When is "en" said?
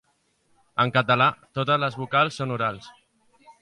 0.85-0.93